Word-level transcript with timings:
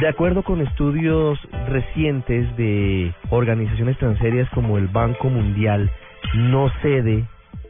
De 0.00 0.08
acuerdo 0.08 0.42
con 0.42 0.62
estudios 0.62 1.38
recientes 1.68 2.56
de 2.56 3.12
organizaciones 3.28 3.98
transferias 3.98 4.48
como 4.48 4.78
el 4.78 4.88
Banco 4.88 5.28
Mundial, 5.28 5.90
no 6.34 6.70
cede 6.80 7.24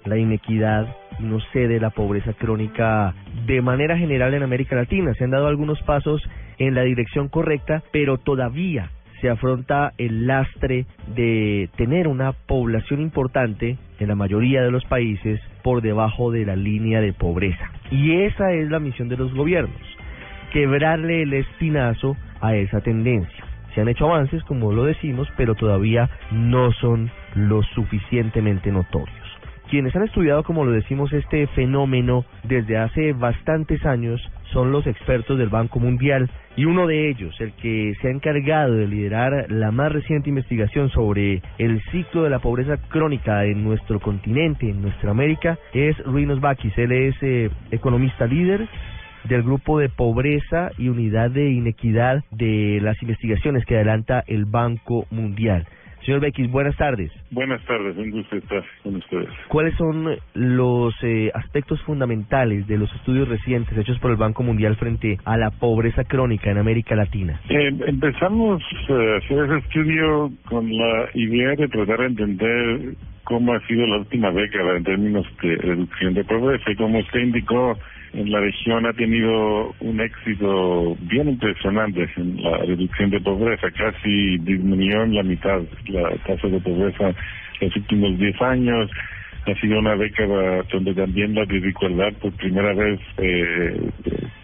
la 0.04 0.16
inequidad, 0.16 0.86
no 1.18 1.40
cede 1.52 1.80
la 1.80 1.90
pobreza 1.90 2.32
crónica 2.34 3.14
de 3.46 3.60
manera 3.62 3.98
general 3.98 4.32
en 4.34 4.44
América 4.44 4.76
Latina. 4.76 5.12
Se 5.14 5.24
han 5.24 5.30
dado 5.30 5.48
algunos 5.48 5.82
pasos 5.82 6.22
en 6.58 6.76
la 6.76 6.82
dirección 6.82 7.28
correcta, 7.28 7.82
pero 7.90 8.16
todavía 8.16 8.92
se 9.20 9.28
afronta 9.28 9.92
el 9.98 10.28
lastre 10.28 10.86
de 11.14 11.68
tener 11.76 12.06
una 12.06 12.32
población 12.32 13.00
importante 13.00 13.76
en 13.98 14.08
la 14.08 14.14
mayoría 14.14 14.62
de 14.62 14.70
los 14.70 14.84
países 14.84 15.40
por 15.62 15.82
debajo 15.82 16.30
de 16.30 16.46
la 16.46 16.56
línea 16.56 17.00
de 17.00 17.12
pobreza. 17.12 17.70
Y 17.90 18.22
esa 18.22 18.52
es 18.52 18.70
la 18.70 18.78
misión 18.78 19.08
de 19.08 19.16
los 19.16 19.34
gobiernos, 19.34 19.89
quebrarle 20.50 21.22
el 21.22 21.32
espinazo 21.32 22.16
a 22.40 22.54
esa 22.54 22.80
tendencia. 22.80 23.44
Se 23.74 23.80
han 23.80 23.88
hecho 23.88 24.06
avances, 24.06 24.42
como 24.44 24.72
lo 24.72 24.84
decimos, 24.84 25.28
pero 25.36 25.54
todavía 25.54 26.10
no 26.32 26.72
son 26.72 27.10
lo 27.34 27.62
suficientemente 27.62 28.72
notorios. 28.72 29.16
Quienes 29.70 29.94
han 29.94 30.02
estudiado, 30.02 30.42
como 30.42 30.64
lo 30.64 30.72
decimos, 30.72 31.12
este 31.12 31.46
fenómeno 31.48 32.24
desde 32.42 32.76
hace 32.76 33.12
bastantes 33.12 33.86
años 33.86 34.20
son 34.52 34.72
los 34.72 34.84
expertos 34.88 35.38
del 35.38 35.48
Banco 35.48 35.78
Mundial 35.78 36.28
y 36.56 36.64
uno 36.64 36.88
de 36.88 37.08
ellos, 37.08 37.40
el 37.40 37.52
que 37.52 37.94
se 38.02 38.08
ha 38.08 38.10
encargado 38.10 38.74
de 38.74 38.88
liderar 38.88 39.46
la 39.48 39.70
más 39.70 39.92
reciente 39.92 40.28
investigación 40.28 40.90
sobre 40.90 41.40
el 41.58 41.80
ciclo 41.92 42.24
de 42.24 42.30
la 42.30 42.40
pobreza 42.40 42.78
crónica 42.88 43.44
en 43.44 43.62
nuestro 43.62 44.00
continente, 44.00 44.68
en 44.68 44.82
nuestra 44.82 45.12
América, 45.12 45.56
es 45.72 45.96
Ruinos 46.04 46.40
Bakis. 46.40 46.76
Él 46.76 46.90
es 46.90 47.14
eh, 47.22 47.50
economista 47.70 48.26
líder 48.26 48.68
del 49.24 49.42
grupo 49.42 49.78
de 49.78 49.88
pobreza 49.88 50.70
y 50.78 50.88
unidad 50.88 51.30
de 51.30 51.50
inequidad 51.50 52.24
de 52.30 52.80
las 52.82 53.00
investigaciones 53.02 53.64
que 53.64 53.76
adelanta 53.76 54.24
el 54.26 54.44
Banco 54.44 55.06
Mundial. 55.10 55.66
Señor 56.04 56.20
Bequis, 56.20 56.50
buenas 56.50 56.76
tardes. 56.76 57.12
Buenas 57.30 57.62
tardes, 57.66 57.96
un 57.96 58.10
gusto 58.10 58.36
estar 58.36 58.64
con 58.82 58.96
ustedes. 58.96 59.28
¿Cuáles 59.48 59.74
son 59.76 60.16
los 60.34 60.94
eh, 61.02 61.30
aspectos 61.34 61.80
fundamentales 61.82 62.66
de 62.66 62.78
los 62.78 62.92
estudios 62.94 63.28
recientes 63.28 63.76
hechos 63.76 63.98
por 63.98 64.10
el 64.10 64.16
Banco 64.16 64.42
Mundial 64.42 64.76
frente 64.76 65.18
a 65.24 65.36
la 65.36 65.50
pobreza 65.50 66.04
crónica 66.04 66.50
en 66.50 66.58
América 66.58 66.96
Latina? 66.96 67.40
Eh, 67.50 67.70
empezamos 67.86 68.62
a 68.88 69.16
hacer 69.18 69.44
ese 69.44 69.58
estudio 69.58 70.30
con 70.46 70.74
la 70.74 71.10
idea 71.14 71.54
de 71.54 71.68
tratar 71.68 71.98
de 71.98 72.06
entender 72.06 72.94
cómo 73.24 73.52
ha 73.52 73.60
sido 73.66 73.86
la 73.86 73.98
última 73.98 74.30
década 74.30 74.76
en 74.76 74.84
términos 74.84 75.26
de 75.42 75.56
reducción 75.56 76.14
de 76.14 76.24
pobreza 76.24 76.70
y 76.70 76.76
como 76.76 76.98
usted 76.98 77.20
indicó, 77.20 77.78
en 78.12 78.30
la 78.30 78.40
región 78.40 78.86
ha 78.86 78.92
tenido 78.92 79.74
un 79.80 80.00
éxito 80.00 80.96
bien 81.02 81.28
impresionante 81.28 82.08
en 82.16 82.42
la 82.42 82.58
reducción 82.58 83.10
de 83.10 83.20
pobreza, 83.20 83.70
casi 83.70 84.38
disminuyó 84.38 85.04
en 85.04 85.14
la 85.14 85.22
mitad 85.22 85.60
la 85.86 86.10
tasa 86.26 86.48
de 86.48 86.60
pobreza 86.60 87.08
en 87.08 87.68
los 87.68 87.76
últimos 87.76 88.18
10 88.18 88.42
años. 88.42 88.90
Ha 89.46 89.54
sido 89.60 89.78
una 89.78 89.96
década 89.96 90.62
donde 90.70 90.94
también 90.94 91.34
la 91.34 91.44
desigualdad 91.46 92.12
por 92.20 92.32
primera 92.32 92.74
vez 92.74 93.00
eh, 93.18 93.80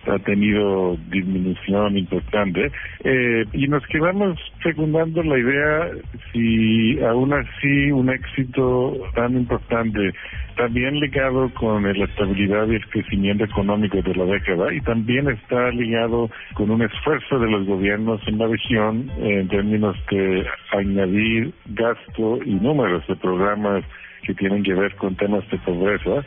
ha 0.09 0.19
tenido 0.21 0.97
disminución 1.11 1.97
importante. 1.97 2.71
Eh, 3.05 3.45
y 3.53 3.69
nos 3.69 3.87
quedamos 3.87 4.39
fecundando 4.63 5.23
la 5.23 5.39
idea 5.39 5.91
si 6.33 6.99
aún 7.03 7.33
así 7.33 7.91
un 7.93 8.11
éxito 8.11 8.97
tan 9.15 9.37
importante 9.37 10.13
también 10.57 10.99
ligado 11.01 11.51
con 11.55 11.83
la 11.83 12.05
estabilidad 12.05 12.67
y 12.69 12.77
el 12.77 12.87
crecimiento 12.89 13.45
económico 13.45 14.01
de 14.01 14.15
la 14.15 14.25
década 14.25 14.73
y 14.73 14.81
también 14.81 15.29
está 15.29 15.71
ligado 15.71 16.31
con 16.55 16.71
un 16.71 16.83
esfuerzo 16.83 17.39
de 17.39 17.51
los 17.51 17.67
gobiernos 17.67 18.21
en 18.27 18.39
la 18.39 18.47
región 18.47 19.11
en 19.19 19.49
términos 19.49 19.97
de 20.11 20.47
añadir 20.73 21.53
gasto 21.67 22.39
y 22.45 22.55
números 22.55 23.07
de 23.07 23.17
programas 23.17 23.85
que 24.23 24.35
tienen 24.35 24.63
que 24.63 24.75
ver 24.75 24.95
con 24.97 25.15
temas 25.15 25.49
de 25.51 25.59
pobreza. 25.59 26.25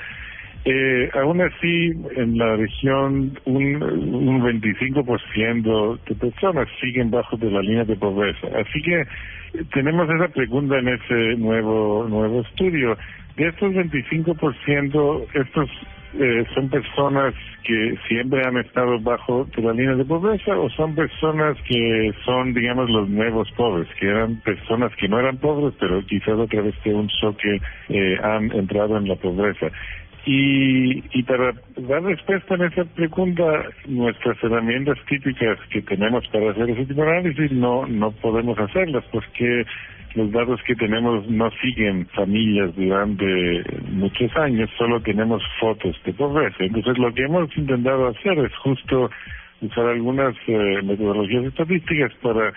Eh, 0.65 1.09
aún 1.13 1.41
así, 1.41 1.91
en 2.15 2.37
la 2.37 2.55
región, 2.57 3.39
un, 3.45 3.81
un 3.81 4.41
25% 4.41 5.99
de 6.05 6.15
personas 6.15 6.67
siguen 6.81 7.11
bajo 7.11 7.37
de 7.37 7.49
la 7.49 7.61
línea 7.61 7.85
de 7.85 7.95
pobreza. 7.95 8.47
Así 8.55 8.81
que 8.81 9.03
tenemos 9.73 10.09
esa 10.09 10.27
pregunta 10.27 10.77
en 10.77 10.89
ese 10.89 11.37
nuevo 11.37 12.05
nuevo 12.09 12.41
estudio. 12.41 12.97
De 13.35 13.47
estos 13.47 13.73
25%, 13.73 15.27
estos 15.33 15.69
eh, 16.13 16.43
son 16.55 16.69
personas 16.69 17.35
que 17.63 17.95
siempre 18.07 18.43
han 18.43 18.57
estado 18.57 18.99
bajo 18.99 19.47
la 19.57 19.73
línea 19.73 19.95
de 19.95 20.05
pobreza 20.05 20.57
o 20.57 20.69
son 20.71 20.95
personas 20.95 21.55
que 21.67 22.11
son, 22.25 22.53
digamos, 22.53 22.89
los 22.89 23.07
nuevos 23.07 23.49
pobres, 23.51 23.87
que 23.99 24.07
eran 24.07 24.37
personas 24.41 24.91
que 24.95 25.07
no 25.07 25.19
eran 25.19 25.37
pobres, 25.37 25.75
pero 25.79 26.03
quizás 26.05 26.39
a 26.39 26.47
través 26.47 26.73
de 26.83 26.95
un 26.95 27.07
choque 27.07 27.61
eh, 27.89 28.17
han 28.23 28.51
entrado 28.51 28.97
en 28.97 29.07
la 29.07 29.15
pobreza. 29.15 29.67
Y, 30.25 31.03
y 31.17 31.23
para 31.23 31.53
dar 31.77 32.03
respuesta 32.03 32.55
a 32.55 32.67
esa 32.67 32.83
pregunta, 32.85 33.43
nuestras 33.87 34.37
herramientas 34.43 34.97
típicas 35.07 35.57
que 35.71 35.81
tenemos 35.81 36.27
para 36.27 36.51
hacer 36.51 36.69
ese 36.69 36.85
tipo 36.85 37.01
de 37.03 37.09
análisis 37.09 37.51
no, 37.51 37.87
no 37.87 38.11
podemos 38.11 38.59
hacerlas 38.59 39.03
porque 39.11 39.65
los 40.15 40.31
datos 40.31 40.59
que 40.65 40.75
tenemos 40.75 41.27
no 41.29 41.49
siguen 41.61 42.07
familias 42.07 42.75
durante 42.75 43.63
muchos 43.91 44.35
años, 44.37 44.69
solo 44.77 45.01
tenemos 45.01 45.41
fotos 45.59 45.95
de 46.03 46.13
pobreza. 46.13 46.63
Entonces 46.63 46.97
lo 46.97 47.13
que 47.13 47.23
hemos 47.23 47.55
intentado 47.57 48.07
hacer 48.07 48.37
es 48.39 48.55
justo 48.57 49.09
usar 49.61 49.85
algunas 49.87 50.35
eh, 50.47 50.81
metodologías 50.83 51.45
estadísticas 51.45 52.13
para 52.21 52.53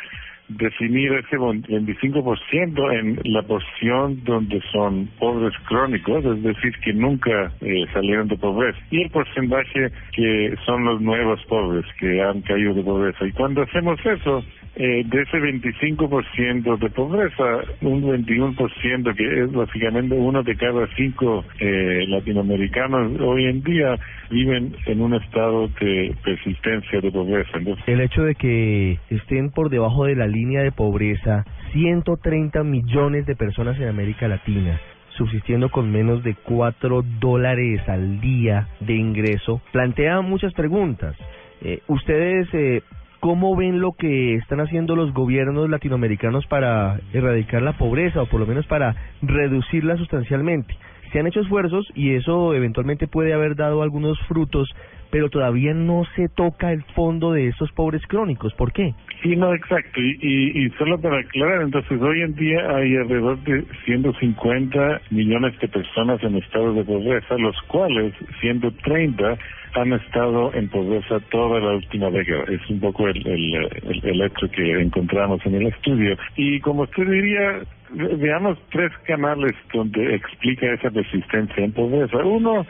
definir 0.57 1.13
ese 1.13 1.37
25% 1.37 2.99
en 2.99 3.19
la 3.25 3.43
porción 3.43 4.23
donde 4.25 4.61
son 4.73 5.09
pobres 5.19 5.53
crónicos, 5.69 6.25
es 6.25 6.43
decir, 6.43 6.73
que 6.85 6.93
nunca 6.93 7.53
eh, 7.61 7.85
salieron 7.93 8.29
de 8.29 8.37
pobreza, 8.37 8.79
y 8.91 9.03
el 9.03 9.11
porcentaje 9.11 9.91
que 10.15 10.55
son 10.65 10.85
los 10.85 11.01
nuevos 11.01 11.43
pobres 11.47 11.85
que 11.99 12.23
han 12.23 12.43
caído 12.43 12.75
de 12.75 12.83
pobreza. 12.83 13.27
Y 13.27 13.33
cuando 13.33 13.63
hacemos 13.63 13.99
eso, 14.05 14.45
eh, 14.75 15.03
de 15.05 15.23
ese 15.23 15.39
25% 15.39 16.79
de 16.79 16.91
pobreza, 16.91 17.45
un 17.83 18.03
21% 18.03 19.15
que 19.15 19.43
es 19.43 19.53
básicamente 19.53 20.15
uno 20.15 20.43
de 20.43 20.57
cada 20.57 20.87
cinco 20.97 21.45
eh, 21.61 22.05
latinoamericanos 22.09 23.21
hoy 23.21 23.45
en 23.47 23.63
día 23.63 23.99
viven 24.31 24.75
en 24.87 25.01
un 25.03 25.15
estado 25.15 25.69
de 25.81 26.15
persistencia 26.25 27.01
de 27.01 27.11
pobreza. 27.11 27.59
El 27.87 28.01
hecho 28.01 28.23
de 28.23 28.35
que 28.35 28.99
estén 29.11 29.51
por 29.51 29.69
debajo 29.69 30.07
de 30.07 30.17
la 30.17 30.27
línea 30.27 30.63
de 30.63 30.73
pobreza 30.73 31.45
130 31.73 32.63
millones 32.65 33.27
de 33.27 33.37
personas 33.37 33.79
en 33.79 33.89
América 33.89 34.27
Latina 34.27 34.81
subsistiendo 35.17 35.69
con 35.69 35.91
menos 35.91 36.25
de 36.25 36.35
4 36.35 37.03
dólares 37.21 37.87
al 37.87 38.21
día 38.23 38.69
de 38.81 38.95
ingreso, 38.95 39.61
plantea 39.71 40.23
muchas 40.23 40.55
preguntas. 40.55 41.15
Eh, 41.61 41.81
ustedes 41.87 42.49
eh, 42.55 42.83
¿Cómo 43.23 43.55
ven 43.55 43.81
lo 43.81 43.93
que 43.93 44.35
están 44.35 44.59
haciendo 44.59 44.97
los 44.97 45.15
gobiernos 45.15 45.71
latinoamericanos 45.71 46.45
para 46.49 46.99
erradicar 47.13 47.63
la 47.63 47.75
pobreza 47.75 48.21
o 48.21 48.27
por 48.27 48.41
lo 48.41 48.47
menos 48.49 48.67
para 48.67 48.97
reducirla 49.23 49.97
sustancialmente? 49.97 50.75
Se 51.13 51.21
han 51.21 51.29
hecho 51.29 51.39
esfuerzos 51.39 51.87
y 51.95 52.15
eso 52.15 52.53
eventualmente 52.53 53.07
puede 53.07 53.33
haber 53.33 53.55
dado 53.55 53.83
algunos 53.83 54.19
frutos, 54.27 54.69
pero 55.13 55.31
todavía 55.31 55.73
no 55.73 56.03
se 56.17 56.31
toca 56.31 56.73
el 56.73 56.83
fondo 56.97 57.31
de 57.31 57.47
esos 57.47 57.71
pobres 57.71 58.05
crónicos. 58.09 58.55
¿Por 58.55 58.73
qué? 58.73 58.93
Sí, 59.23 59.37
no, 59.37 59.55
exacto. 59.55 60.01
Y, 60.01 60.65
y, 60.65 60.71
solo 60.71 61.01
para 61.01 61.21
aclarar, 61.21 61.63
entonces 61.63 62.03
hoy 62.03 62.23
en 62.23 62.35
día 62.35 62.75
hay 62.75 62.97
alrededor 62.97 63.39
de 63.45 63.65
150 63.85 65.01
millones 65.11 65.57
de 65.61 65.69
personas 65.69 66.21
en 66.25 66.39
estado 66.39 66.75
de 66.75 66.83
pobreza, 66.83 67.39
los 67.39 67.55
cuales 67.69 68.15
130 68.41 69.39
han 69.75 69.93
estado 69.93 70.53
en 70.55 70.69
pobreza 70.69 71.21
toda 71.31 71.61
la 71.61 71.73
última 71.77 72.11
década. 72.11 72.45
Es 72.49 72.69
un 72.69 72.81
poco 72.81 73.09
el, 73.09 73.27
el, 73.27 74.01
el, 74.03 74.23
hecho 74.23 74.51
que 74.51 74.81
encontramos 74.81 75.45
en 75.47 75.55
el 75.55 75.67
estudio. 75.69 76.17
Y 76.37 76.61
como 76.61 76.83
usted 76.83 77.09
diría, 77.09 77.61
veamos 77.91 78.59
tres 78.71 78.93
canales 79.07 79.53
donde 79.73 80.15
explica 80.15 80.73
esa 80.73 80.91
persistencia 80.91 81.65
en 81.65 81.73
pobreza. 81.73 82.19
Uno 82.19 82.67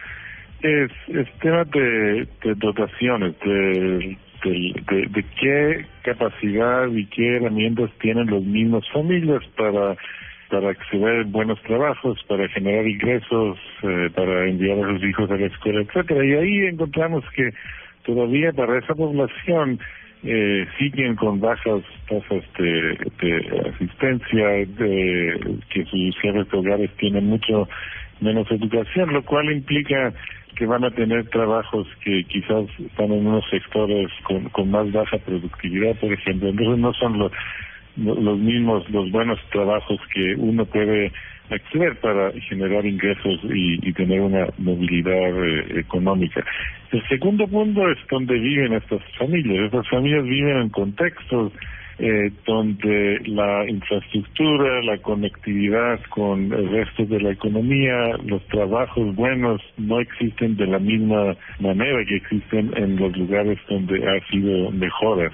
es, 0.62 0.90
es 1.08 1.30
tema 1.40 1.64
de, 1.64 2.28
de 2.44 2.54
dotaciones, 2.56 3.34
de, 3.40 4.16
de, 4.44 5.08
de, 5.08 5.24
qué 5.40 5.86
capacidad 6.02 6.86
y 6.88 7.06
qué 7.06 7.36
herramientas 7.36 7.90
tienen 8.00 8.28
los 8.28 8.42
mismos 8.44 8.88
familias 8.92 9.42
para 9.56 9.96
para 10.52 10.68
acceder 10.68 11.20
a 11.20 11.24
buenos 11.24 11.58
trabajos, 11.62 12.22
para 12.28 12.46
generar 12.50 12.86
ingresos, 12.86 13.58
eh, 13.82 14.10
para 14.14 14.46
enviar 14.46 14.78
a 14.80 14.92
sus 14.92 15.02
hijos 15.08 15.30
a 15.30 15.36
la 15.38 15.46
escuela, 15.46 15.80
etcétera. 15.80 16.26
Y 16.26 16.32
ahí 16.34 16.66
encontramos 16.66 17.24
que 17.34 17.54
todavía 18.04 18.52
para 18.52 18.78
esa 18.78 18.94
población 18.94 19.80
eh, 20.24 20.66
siguen 20.78 21.16
con 21.16 21.40
bajas 21.40 21.82
tasas 22.06 22.44
de, 22.58 22.98
asistencia, 23.74 24.46
de, 24.76 25.58
que 25.70 25.86
sus 25.86 26.20
jefes 26.20 26.52
hogares 26.52 26.90
tienen 26.98 27.30
mucho 27.30 27.66
menos 28.20 28.46
educación, 28.50 29.10
lo 29.14 29.22
cual 29.22 29.50
implica 29.50 30.12
que 30.54 30.66
van 30.66 30.84
a 30.84 30.90
tener 30.90 31.30
trabajos 31.30 31.88
que 32.04 32.24
quizás 32.24 32.66
están 32.78 33.10
en 33.10 33.26
unos 33.26 33.48
sectores 33.48 34.10
con, 34.24 34.50
con 34.50 34.70
más 34.70 34.92
baja 34.92 35.16
productividad, 35.16 35.96
por 35.96 36.12
ejemplo. 36.12 36.50
Entonces 36.50 36.78
no 36.78 36.92
son 36.92 37.18
los, 37.18 37.32
los 37.96 38.38
mismos, 38.38 38.88
los 38.90 39.10
buenos 39.10 39.38
trabajos 39.50 40.00
que 40.14 40.34
uno 40.36 40.64
puede 40.64 41.12
acceder 41.50 41.96
para 42.00 42.32
generar 42.48 42.86
ingresos 42.86 43.40
y, 43.44 43.92
tener 43.92 44.20
una 44.20 44.46
movilidad 44.58 45.44
eh, 45.44 45.80
económica. 45.80 46.42
El 46.90 47.06
segundo 47.08 47.46
punto 47.46 47.88
es 47.90 47.98
donde 48.10 48.38
viven 48.38 48.72
estas 48.72 49.02
familias. 49.18 49.66
Estas 49.66 49.88
familias 49.88 50.24
viven 50.24 50.56
en 50.56 50.68
contextos 50.70 51.52
eh, 51.98 52.32
donde 52.46 53.20
la 53.26 53.68
infraestructura, 53.68 54.82
la 54.82 54.98
conectividad 54.98 56.00
con 56.08 56.52
el 56.52 56.70
resto 56.70 57.04
de 57.04 57.20
la 57.20 57.30
economía, 57.30 58.16
los 58.24 58.42
trabajos 58.46 59.14
buenos 59.14 59.60
no 59.76 60.00
existen 60.00 60.56
de 60.56 60.66
la 60.66 60.78
misma 60.78 61.36
manera 61.60 62.04
que 62.06 62.16
existen 62.16 62.72
en 62.76 62.96
los 62.96 63.16
lugares 63.16 63.58
donde 63.68 64.02
ha 64.08 64.26
sido 64.30 64.70
mejoras. 64.70 65.32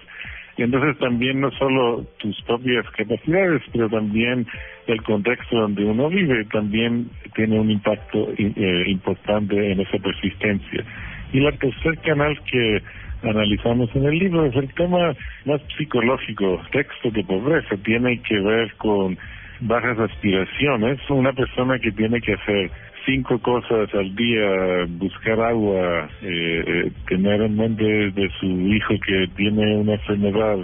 Y 0.59 0.65
entonces 0.65 0.99
también 0.99 1.41
no 1.41 1.53
solo 1.53 2.05
tus 2.19 2.43
propias 2.43 2.85
capacidades, 2.91 3.63
pero 3.73 3.89
también 3.89 4.45
el 4.89 5.01
contexto 5.05 5.57
donde 5.57 5.85
uno 5.85 6.09
vive 6.09 6.45
también 6.47 7.09
tiene 7.37 7.61
un 7.61 7.71
impacto 7.71 8.29
eh, 8.37 8.85
importante 8.89 9.71
en 9.71 9.81
esa 9.81 9.99
persistencia. 9.99 10.85
Y 11.33 11.39
la 11.39 11.53
tercer 11.53 11.99
canal 11.99 12.37
que 12.51 12.83
analizamos 13.23 13.89
en 13.95 14.07
el 14.07 14.19
libro 14.19 14.47
es 14.47 14.57
el 14.57 14.73
tema 14.75 15.15
más 15.45 15.61
psicológico, 15.77 16.61
texto 16.73 17.13
de 17.13 17.23
pobreza, 17.23 17.77
tiene 17.85 18.21
que 18.23 18.41
ver 18.41 18.75
con 18.79 19.17
bajas 19.61 19.99
aspiraciones, 20.01 20.99
una 21.09 21.33
persona 21.35 21.79
que 21.79 21.93
tiene 21.93 22.21
que 22.21 22.35
hacer 22.35 22.71
cinco 23.05 23.39
cosas 23.41 23.93
al 23.95 24.15
día, 24.15 24.87
buscar 24.89 25.41
agua, 25.41 26.09
eh, 26.23 26.65
eh, 26.67 26.93
tener 27.09 27.43
en 27.43 27.57
mente 27.57 27.85
de 27.85 28.31
su 28.41 28.47
hijo 28.47 28.95
que 29.07 29.27
tiene 29.37 29.77
una 29.77 29.95
enfermedad, 29.95 30.59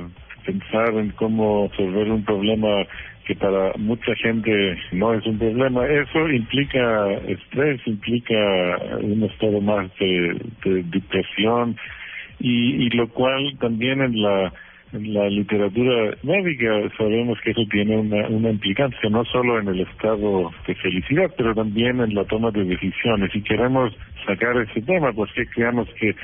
pensar 0.44 0.94
en 0.94 1.10
cómo 1.10 1.68
resolver 1.70 2.10
un 2.10 2.24
problema 2.24 2.86
que 3.26 3.34
para 3.34 3.72
mucha 3.78 4.14
gente 4.16 4.78
no 4.92 5.14
es 5.14 5.24
un 5.26 5.38
problema, 5.38 5.86
eso 5.86 6.28
implica 6.28 7.12
estrés, 7.26 7.80
implica 7.86 8.78
un 9.00 9.22
estado 9.22 9.60
más 9.60 9.90
de, 9.98 10.38
de 10.64 10.82
depresión 10.84 11.76
y, 12.38 12.84
y 12.84 12.90
lo 12.90 13.08
cual 13.08 13.56
también 13.58 14.02
en 14.02 14.20
la 14.20 14.52
la 15.00 15.28
literatura 15.28 16.16
médica 16.22 16.66
sabemos 16.96 17.38
que 17.42 17.50
eso 17.50 17.62
tiene 17.70 17.96
una, 17.96 18.50
implicancia 18.50 19.08
no 19.10 19.24
solo 19.24 19.58
en 19.58 19.68
el 19.68 19.80
estado 19.80 20.52
de 20.66 20.74
felicidad, 20.76 21.30
pero 21.36 21.54
también 21.54 22.00
en 22.00 22.14
la 22.14 22.24
toma 22.24 22.50
de 22.52 22.64
decisiones. 22.64 23.34
Y 23.34 23.42
queremos 23.42 23.92
sacar 24.26 24.56
ese 24.58 24.82
tema, 24.82 25.12
pues 25.12 25.32
que 25.32 25.46
creamos 25.46 25.88
que 25.98 26.14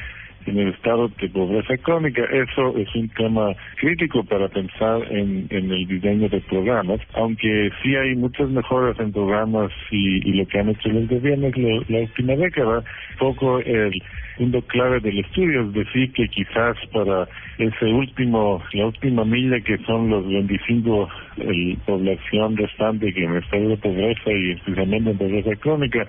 en 0.46 0.58
el 0.58 0.68
estado 0.68 1.08
de 1.20 1.28
pobreza 1.28 1.76
crónica, 1.78 2.22
eso 2.24 2.76
es 2.76 2.94
un 2.94 3.08
tema 3.10 3.54
crítico 3.76 4.24
para 4.24 4.48
pensar 4.48 5.02
en, 5.10 5.46
el 5.50 5.86
diseño 5.86 6.28
de 6.28 6.40
programas, 6.40 7.00
aunque 7.14 7.70
sí 7.82 7.94
hay 7.94 8.14
muchas 8.16 8.48
mejoras 8.48 8.98
en 9.00 9.12
programas 9.12 9.70
y, 9.90 10.28
y 10.28 10.32
lo 10.34 10.46
que 10.46 10.58
han 10.58 10.70
hecho 10.70 10.88
los 10.88 11.08
gobiernos 11.08 11.56
la, 11.56 11.82
la 11.88 11.98
última 12.00 12.34
década, 12.36 12.82
poco 13.18 13.60
el 13.60 13.92
punto 14.36 14.62
clave 14.62 15.00
del 15.00 15.18
estudio 15.18 15.62
es 15.62 15.72
decir 15.74 16.12
que 16.12 16.26
quizás 16.28 16.76
para 16.92 17.28
ese 17.58 17.84
último, 17.84 18.62
la 18.72 18.86
última 18.86 19.24
milla 19.24 19.60
que 19.60 19.76
son 19.84 20.08
los 20.08 20.26
25 20.26 21.08
el, 21.36 21.78
población 21.84 22.56
restante 22.56 23.12
que 23.12 23.24
en 23.24 23.36
estado 23.36 23.68
de 23.68 23.76
pobreza 23.76 24.30
y 24.32 24.52
especialmente 24.52 25.10
en 25.10 25.18
pobreza 25.18 25.56
crónica, 25.56 26.06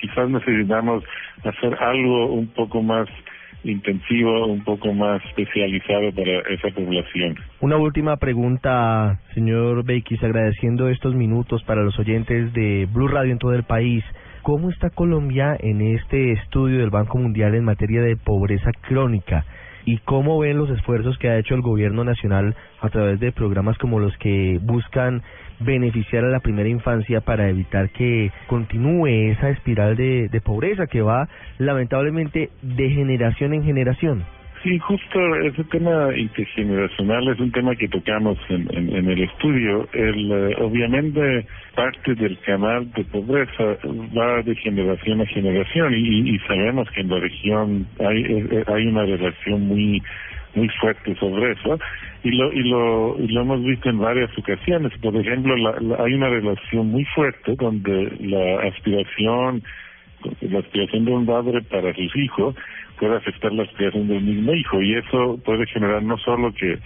quizás 0.00 0.30
necesitamos 0.30 1.04
hacer 1.44 1.74
algo 1.74 2.26
un 2.26 2.46
poco 2.48 2.82
más 2.82 3.08
intensivo, 3.64 4.46
un 4.46 4.62
poco 4.62 4.92
más 4.92 5.24
especializado 5.26 6.12
para 6.12 6.40
esa 6.50 6.68
población. 6.74 7.36
Una 7.60 7.76
última 7.76 8.16
pregunta, 8.16 9.20
señor 9.34 9.84
Beikis, 9.84 10.22
agradeciendo 10.22 10.88
estos 10.88 11.14
minutos 11.14 11.62
para 11.64 11.82
los 11.82 11.98
oyentes 11.98 12.52
de 12.52 12.86
Blue 12.92 13.08
Radio 13.08 13.32
en 13.32 13.38
todo 13.38 13.54
el 13.54 13.64
país. 13.64 14.04
¿Cómo 14.42 14.70
está 14.70 14.90
Colombia 14.90 15.56
en 15.58 15.80
este 15.80 16.32
estudio 16.32 16.80
del 16.80 16.90
Banco 16.90 17.18
Mundial 17.18 17.54
en 17.54 17.64
materia 17.64 18.02
de 18.02 18.16
pobreza 18.16 18.70
crónica? 18.82 19.44
¿Y 19.86 19.98
cómo 19.98 20.38
ven 20.38 20.56
los 20.56 20.70
esfuerzos 20.70 21.18
que 21.18 21.28
ha 21.28 21.38
hecho 21.38 21.54
el 21.54 21.60
gobierno 21.60 22.04
nacional 22.04 22.54
a 22.80 22.88
través 22.88 23.20
de 23.20 23.32
programas 23.32 23.76
como 23.78 24.00
los 24.00 24.16
que 24.16 24.58
buscan 24.62 25.22
beneficiar 25.60 26.24
a 26.24 26.30
la 26.30 26.40
primera 26.40 26.68
infancia 26.68 27.20
para 27.20 27.48
evitar 27.48 27.90
que 27.90 28.32
continúe 28.46 29.06
esa 29.06 29.50
espiral 29.50 29.96
de, 29.96 30.28
de 30.28 30.40
pobreza 30.40 30.86
que 30.86 31.02
va 31.02 31.28
lamentablemente 31.58 32.50
de 32.62 32.90
generación 32.90 33.52
en 33.52 33.64
generación? 33.64 34.24
Sí, 34.64 34.78
justo 34.78 35.20
ese 35.42 35.62
tema 35.64 36.16
intergeneracional 36.16 37.28
es 37.28 37.38
un 37.38 37.52
tema 37.52 37.76
que 37.76 37.86
tocamos 37.86 38.38
en, 38.48 38.66
en, 38.74 39.10
el 39.10 39.24
estudio. 39.24 39.86
El, 39.92 40.32
eh, 40.32 40.56
obviamente 40.58 41.46
parte 41.74 42.14
del 42.14 42.38
canal 42.46 42.90
de 42.92 43.04
pobreza 43.04 43.76
va 44.16 44.40
de 44.42 44.54
generación 44.56 45.20
a 45.20 45.26
generación 45.26 45.92
y, 45.94 46.30
y 46.30 46.38
sabemos 46.48 46.88
que 46.92 47.02
en 47.02 47.10
la 47.10 47.18
región 47.18 47.86
hay, 48.00 48.64
hay 48.66 48.86
una 48.86 49.02
relación 49.02 49.66
muy 49.68 50.02
muy 50.54 50.68
fuerte 50.80 51.14
sobre 51.16 51.52
eso 51.52 51.78
y 52.22 52.30
lo 52.30 52.50
y 52.50 52.62
lo 52.62 53.16
y 53.18 53.28
lo 53.28 53.42
hemos 53.42 53.62
visto 53.64 53.90
en 53.90 53.98
varias 53.98 54.30
ocasiones 54.38 54.92
por 55.02 55.14
ejemplo 55.16 55.56
la, 55.56 56.04
hay 56.04 56.14
una 56.14 56.28
relación 56.28 56.92
muy 56.92 57.04
fuerte 57.06 57.54
donde 57.56 58.16
la 58.20 58.68
aspiración 58.68 59.62
la 60.40 60.60
aspiración 60.60 61.04
de 61.04 61.12
un 61.12 61.26
padre 61.26 61.60
para 61.62 61.92
sus 61.92 62.16
hijos 62.16 62.54
puede 62.98 63.16
afectar 63.16 63.52
la 63.52 63.64
aspiración 63.64 64.08
del 64.08 64.22
mismo 64.22 64.52
hijo 64.54 64.80
y 64.80 64.94
eso 64.94 65.38
puede 65.44 65.66
generar 65.66 66.02
no 66.02 66.16
solo 66.18 66.52
que 66.52 66.78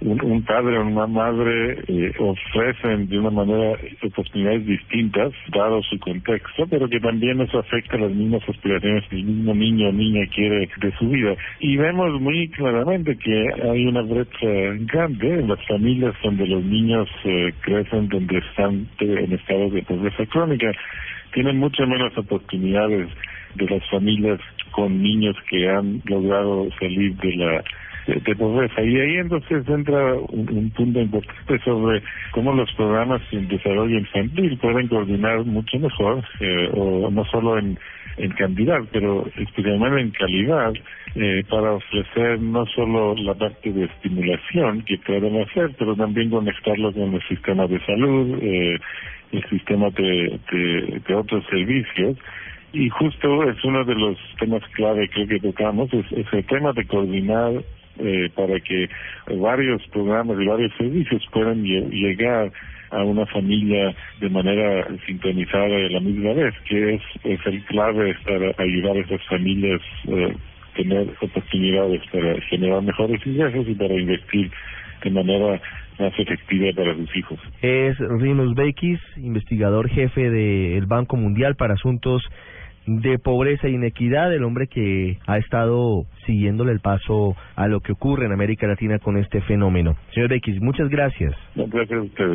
un, 0.00 0.42
padre 0.42 0.78
o 0.78 0.82
una 0.82 1.06
madre 1.06 1.78
eh, 1.88 2.12
ofrecen 2.18 3.08
de 3.08 3.18
una 3.18 3.30
manera 3.30 3.78
oportunidades 4.02 4.66
distintas 4.66 5.32
dado 5.52 5.82
su 5.82 5.98
contexto, 5.98 6.66
pero 6.68 6.88
que 6.88 7.00
también 7.00 7.40
eso 7.40 7.58
afecta 7.58 7.96
las 7.96 8.10
mismas 8.10 8.42
aspiraciones 8.48 9.04
que 9.08 9.16
el 9.16 9.24
mismo 9.24 9.54
niño 9.54 9.88
o 9.88 9.92
niña 9.92 10.26
quiere 10.34 10.68
de 10.80 10.92
su 10.98 11.08
vida. 11.08 11.34
Y 11.60 11.76
vemos 11.76 12.20
muy 12.20 12.48
claramente 12.48 13.16
que 13.16 13.48
hay 13.70 13.86
una 13.86 14.02
brecha 14.02 14.46
grande 14.92 15.40
en 15.40 15.48
las 15.48 15.64
familias 15.66 16.14
donde 16.22 16.46
los 16.46 16.64
niños 16.64 17.08
eh, 17.24 17.52
crecen, 17.60 18.08
donde 18.08 18.38
están 18.38 18.86
en 18.98 19.32
estado 19.32 19.70
de 19.70 19.82
pobreza 19.82 20.26
crónica, 20.26 20.70
tienen 21.32 21.58
mucho 21.58 21.86
menos 21.86 22.16
oportunidades 22.18 23.08
de 23.54 23.66
las 23.66 23.88
familias 23.90 24.40
con 24.72 25.02
niños 25.02 25.36
que 25.48 25.68
han 25.68 26.02
logrado 26.06 26.68
salir 26.80 27.16
de 27.16 27.36
la 27.36 27.64
de, 28.06 28.36
pobreza. 28.36 28.82
Y 28.82 29.00
ahí 29.00 29.16
entonces 29.16 29.66
entra 29.68 30.14
un, 30.14 30.48
un, 30.50 30.70
punto 30.70 31.00
importante 31.00 31.58
sobre 31.64 32.02
cómo 32.32 32.52
los 32.52 32.70
programas 32.74 33.22
en 33.32 33.48
desarrollo 33.48 33.98
infantil 33.98 34.58
pueden 34.58 34.88
coordinar 34.88 35.44
mucho 35.44 35.78
mejor, 35.78 36.24
eh, 36.40 36.68
o 36.74 37.10
no 37.10 37.24
solo 37.26 37.58
en, 37.58 37.78
en 38.18 38.30
cantidad, 38.32 38.80
pero 38.92 39.26
especialmente 39.36 40.00
en 40.00 40.10
calidad, 40.10 40.72
eh, 41.14 41.44
para 41.48 41.72
ofrecer 41.72 42.40
no 42.40 42.66
solo 42.66 43.14
la 43.16 43.34
parte 43.34 43.72
de 43.72 43.84
estimulación 43.84 44.82
que 44.82 44.98
pueden 44.98 45.40
hacer, 45.42 45.70
pero 45.78 45.94
también 45.94 46.30
conectarlo 46.30 46.92
con 46.92 47.14
el 47.14 47.22
sistema 47.28 47.66
de 47.66 47.80
salud, 47.86 48.38
eh, 48.42 48.78
el 49.32 49.44
sistema 49.48 49.90
de, 49.90 50.38
de, 50.52 51.00
de 51.06 51.14
otros 51.14 51.44
servicios 51.46 52.16
y 52.74 52.88
justo 52.90 53.48
es 53.48 53.64
uno 53.64 53.84
de 53.84 53.94
los 53.94 54.18
temas 54.38 54.62
clave 54.72 55.08
creo 55.08 55.28
que 55.28 55.40
tocamos, 55.40 55.92
es, 55.92 56.04
es 56.12 56.26
el 56.32 56.44
tema 56.46 56.72
de 56.72 56.84
coordinar 56.86 57.52
eh, 57.98 58.28
para 58.34 58.58
que 58.58 58.88
varios 59.38 59.80
programas 59.92 60.36
y 60.40 60.46
varios 60.46 60.72
servicios 60.76 61.24
puedan 61.32 61.62
llegar 61.62 62.50
a 62.90 63.04
una 63.04 63.24
familia 63.26 63.94
de 64.20 64.28
manera 64.28 64.86
sintonizada 65.06 65.64
a 65.64 65.90
la 65.90 66.00
misma 66.00 66.32
vez, 66.32 66.54
que 66.68 66.94
es, 66.94 67.02
es 67.22 67.40
el 67.46 67.64
clave 67.66 68.16
para 68.24 68.52
ayudar 68.58 68.96
a 68.96 69.00
esas 69.00 69.24
familias 69.26 69.80
eh, 70.08 70.34
tener 70.74 71.08
oportunidades 71.20 72.02
para 72.12 72.40
generar 72.42 72.82
mejores 72.82 73.24
ingresos 73.24 73.66
y 73.68 73.74
para 73.74 73.94
investir 73.94 74.50
de 75.02 75.10
manera 75.10 75.60
más 75.98 76.12
efectiva 76.18 76.72
para 76.74 76.96
sus 76.96 77.16
hijos. 77.16 77.38
Es 77.62 77.96
Rinus 77.98 78.54
Beikis, 78.54 79.00
investigador 79.16 79.88
jefe 79.88 80.30
del 80.30 80.86
Banco 80.86 81.16
Mundial 81.16 81.54
para 81.54 81.74
Asuntos 81.74 82.22
de 82.86 83.18
pobreza 83.18 83.66
e 83.66 83.70
inequidad, 83.70 84.32
el 84.34 84.44
hombre 84.44 84.66
que 84.66 85.18
ha 85.26 85.38
estado 85.38 86.04
siguiéndole 86.26 86.72
el 86.72 86.80
paso 86.80 87.36
a 87.56 87.68
lo 87.68 87.80
que 87.80 87.92
ocurre 87.92 88.26
en 88.26 88.32
América 88.32 88.66
Latina 88.66 88.98
con 88.98 89.16
este 89.16 89.40
fenómeno. 89.42 89.96
Señor 90.12 90.32
X, 90.32 90.60
muchas 90.60 90.88
gracias. 90.88 91.34
Gracias 91.54 91.92
a 91.92 92.02
ustedes. 92.02 92.32